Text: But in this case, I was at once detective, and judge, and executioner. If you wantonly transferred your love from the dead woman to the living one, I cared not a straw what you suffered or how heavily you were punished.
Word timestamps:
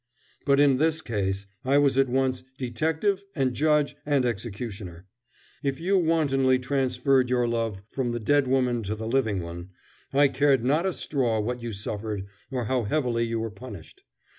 But 0.47 0.59
in 0.59 0.77
this 0.77 0.99
case, 1.03 1.45
I 1.63 1.77
was 1.77 1.95
at 1.95 2.09
once 2.09 2.43
detective, 2.57 3.23
and 3.35 3.53
judge, 3.53 3.95
and 4.03 4.25
executioner. 4.25 5.05
If 5.61 5.79
you 5.79 5.95
wantonly 5.99 6.57
transferred 6.57 7.29
your 7.29 7.47
love 7.47 7.83
from 7.91 8.11
the 8.11 8.19
dead 8.19 8.47
woman 8.47 8.81
to 8.81 8.95
the 8.95 9.05
living 9.07 9.43
one, 9.43 9.69
I 10.11 10.27
cared 10.29 10.65
not 10.65 10.87
a 10.87 10.93
straw 10.93 11.39
what 11.39 11.61
you 11.61 11.71
suffered 11.71 12.25
or 12.49 12.65
how 12.65 12.85
heavily 12.85 13.25
you 13.25 13.39
were 13.39 13.51
punished. 13.51 14.01